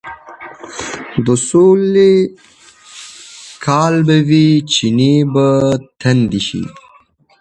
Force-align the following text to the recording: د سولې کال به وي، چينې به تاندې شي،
د 1.25 1.27
سولې 1.49 2.13
کال 3.65 3.93
به 4.07 4.17
وي، 4.27 4.47
چينې 4.73 5.13
به 5.33 5.47
تاندې 6.01 6.39
شي، 6.47 6.63